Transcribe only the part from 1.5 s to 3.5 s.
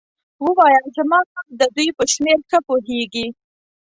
د دوی په شمیر ښه پوهیږي.